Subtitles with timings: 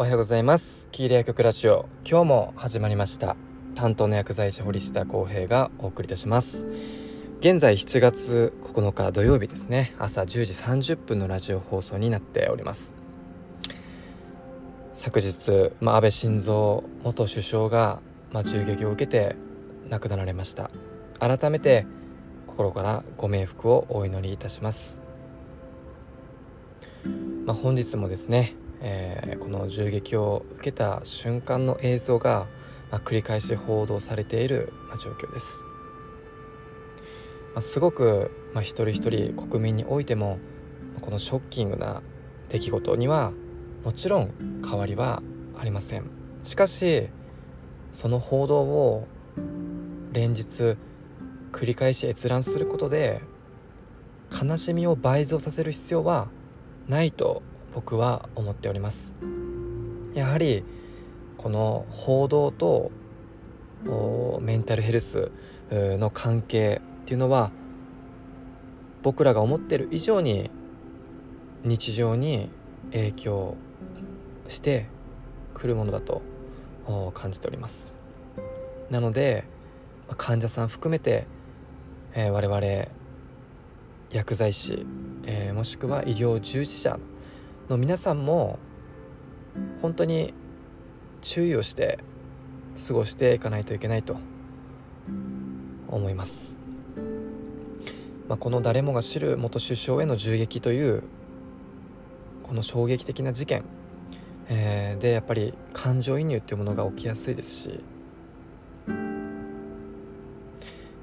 [0.00, 0.88] おはようございます。
[0.92, 1.86] キーレ薬局ラジオ。
[2.08, 3.36] 今日も始まりました。
[3.74, 6.66] 担当の薬剤師堀下康平がお送りいたします。
[7.40, 9.94] 現在7月9日土曜日ですね。
[9.98, 10.54] 朝10時
[10.94, 12.94] 30分のラジオ放送になっております。
[14.94, 16.54] 昨日、まあ、安倍晋三
[17.04, 18.00] 元首相が、
[18.32, 19.36] まあ、銃撃を受けて
[19.90, 20.70] 亡くなられました。
[21.18, 21.86] 改めて
[22.46, 25.02] 心からご冥福をお祈りいたします、
[27.44, 32.46] まあ、本日もですねえー、この銃撃を受けた瞬間の映像が、
[32.90, 35.64] まあ、繰り返し報道されている、まあ、状況です、
[37.54, 40.38] まあ、すごく、まあ、一人一人国民においても
[41.00, 42.02] このショッキングな
[42.48, 43.32] 出来事には
[43.84, 44.32] もちろん
[44.66, 45.22] 変わりは
[45.58, 46.04] ありません。
[46.42, 47.08] しかし
[47.92, 49.06] その報道を
[50.12, 50.76] 連日
[51.52, 53.20] 繰り返し閲覧することで
[54.30, 56.28] 悲しみを倍増させる必要は
[56.88, 57.42] ないと
[57.74, 59.14] 僕は思っております。
[60.14, 60.64] やはり
[61.36, 62.90] この報道と
[64.40, 65.30] メンタルヘルス
[65.70, 67.50] の関係っていうのは
[69.02, 70.50] 僕らが思ってる以上に
[71.64, 72.50] 日常に
[72.92, 73.56] 影響
[74.48, 74.86] して
[75.54, 76.22] くるものだと
[77.14, 77.94] 感じております。
[78.90, 79.44] なので
[80.16, 81.26] 患者さん含めて、
[82.14, 82.88] えー、我々
[84.10, 84.84] 薬剤師、
[85.24, 86.98] えー、もしくは医療従事者
[87.70, 88.58] の皆さんも
[89.80, 90.34] 本当に
[91.22, 92.00] 注意をして
[92.88, 94.16] 過ごしていかないといけないと
[95.86, 96.56] 思います、
[98.28, 101.04] まあ、この誰もが知る元首相への銃撃という
[102.42, 103.62] この衝撃的な事件、
[104.48, 107.84] えー、でやっぱり感情移入っていうものが起きやすいですし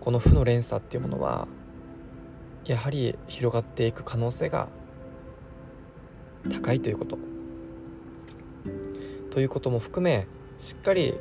[0.01, 1.47] この負の連鎖っていうものは
[2.65, 4.67] やはり広がっていく可能性が
[6.43, 7.17] 高いということ。
[9.31, 11.13] ということも含めしっかり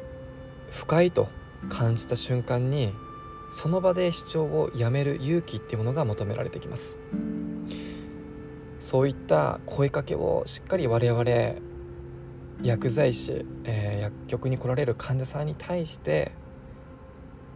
[0.70, 1.28] 不快と
[1.68, 2.92] 感じた瞬間に
[3.50, 6.98] その場で主張をやめる勇気っていうものが求められてきます。
[8.80, 11.24] そういった声かけをしっかり我々
[12.62, 16.32] 薬剤師、えー、薬局に来られる患者さんに対して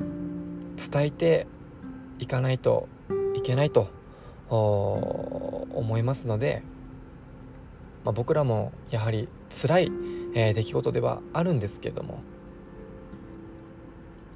[0.01, 1.47] 伝えて
[2.19, 2.89] いかないと
[3.35, 3.91] いけないと
[4.49, 6.63] 思いますので
[8.05, 9.93] まあ、僕らもやはり辛い、
[10.35, 12.23] えー、出来事ではあるんですけども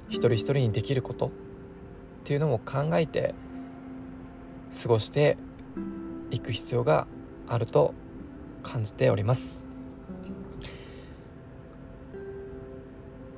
[0.09, 1.31] 一人一人にできることっ
[2.23, 3.33] ていうのも考えて
[4.81, 5.37] 過ごして
[6.31, 7.07] いく必要が
[7.47, 7.93] あると
[8.63, 9.63] 感じております。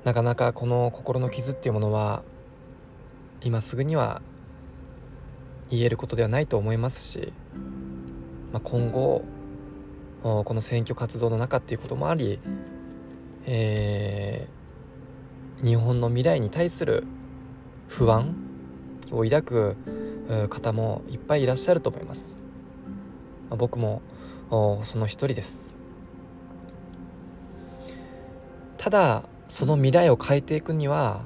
[0.04, 2.24] なかなかこの心の傷っていうものは
[3.42, 4.22] 今すぐには
[5.70, 7.34] 言えることではないと思いますし、
[8.54, 9.26] まあ、今後
[10.24, 12.40] この選挙活動の中っていうこともあり、
[13.46, 17.06] えー、日本の未来に対する
[17.88, 18.36] 不安
[19.12, 19.78] を抱く
[20.50, 22.36] 方もいっぱいいらっしゃると思います、
[23.50, 24.02] 僕も
[24.50, 25.78] その一人です。
[28.78, 31.22] ただその未来を変えていくには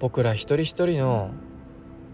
[0.00, 1.30] 僕ら一人一人の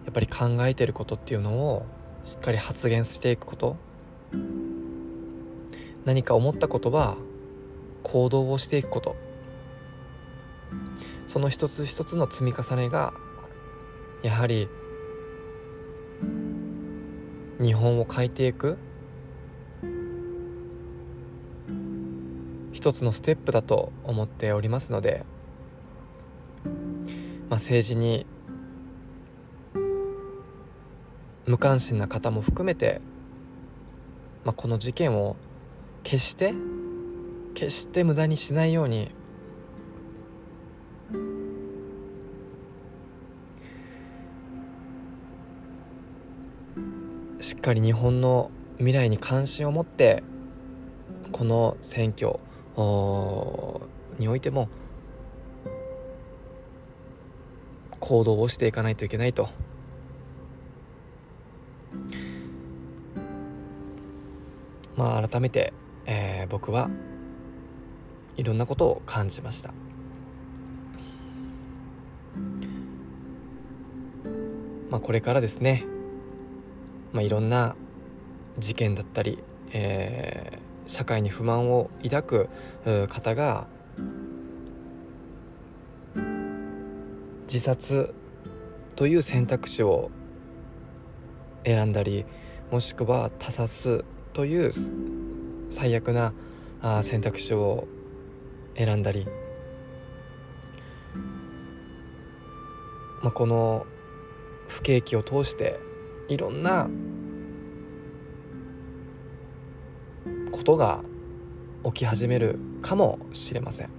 [0.04, 1.86] やっぱり考えてることっていうのを
[2.22, 3.76] しっかり発言していくこと。
[6.04, 7.16] 何か思ったことは
[8.02, 9.16] 行動をしていくこと。
[11.32, 13.14] その一つ一つの積み重ねが
[14.22, 14.68] やはり
[17.58, 18.76] 日本を変えていく
[22.72, 25.24] 一つのステップだと思っておりますので、
[26.64, 28.26] まあ、政治に
[31.46, 33.00] 無関心な方も含めて
[34.44, 35.36] まあ、この事件を
[36.02, 36.52] 決して
[37.54, 39.08] 決して無駄にしないように
[47.40, 50.22] しっかり日本の未来に関心を持って
[51.30, 52.40] この選挙
[54.18, 54.68] においても
[58.00, 59.48] 行動をしていかないといけないと。
[65.02, 65.72] まあ、改めて、
[66.06, 66.88] えー、僕は
[68.36, 69.74] いろんなことを感じました。
[74.90, 75.82] まあ、これからですね、
[77.12, 77.74] まあ、いろんな
[78.60, 82.48] 事件だったり、えー、社会に不満を抱く
[83.08, 83.66] 方が
[87.48, 88.14] 自殺
[88.94, 90.12] という選択肢を
[91.64, 92.24] 選んだり
[92.70, 94.72] もしくは他殺という
[95.70, 96.32] 最悪な
[96.80, 97.86] あ選択肢を
[98.74, 99.26] 選んだり、
[103.22, 103.86] まあ、この
[104.68, 105.78] 不景気を通して
[106.28, 106.88] いろんな
[110.50, 111.02] ことが
[111.84, 113.90] 起き始めるかもしれません。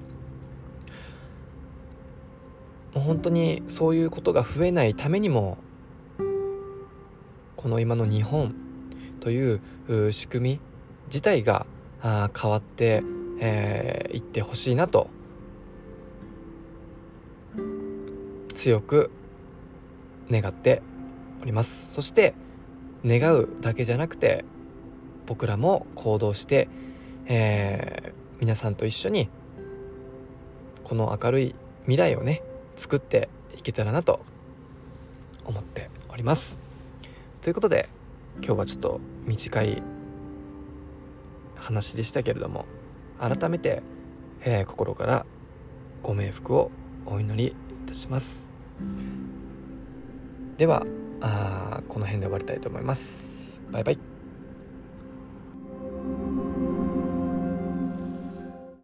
[2.95, 5.57] もう本当にそういうことが増えないためにも
[7.56, 8.62] この今の日本
[9.23, 10.59] という仕組み
[11.07, 11.65] 自体が
[12.01, 15.09] 変わってい、えー、ってほしいなと
[18.53, 19.11] 強く
[20.29, 20.81] 願って
[21.41, 21.93] おります。
[21.93, 22.33] そして
[23.05, 24.43] 願うだけじゃなくて
[25.25, 26.67] 僕らも行動して、
[27.27, 29.29] えー、皆さんと一緒に
[30.83, 32.43] この明るい未来をね
[32.75, 34.19] 作っていけたらなと
[35.45, 36.59] 思っております。
[37.39, 37.87] ということで
[38.38, 39.81] 今日はちょっと短い
[41.56, 42.65] 話でしたけれども
[43.19, 43.81] 改めて、
[44.41, 45.25] えー、心から
[46.01, 46.71] ご冥福を
[47.06, 47.56] お祈りい
[47.88, 48.50] たします。
[50.57, 50.85] では
[51.21, 53.62] あこの辺で終わりたいと思います。
[53.71, 54.12] バイバイ。